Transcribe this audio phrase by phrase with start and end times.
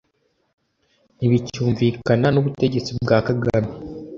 [1.17, 3.71] ntibicyumvikana n’ubutegetsi bwa Kagame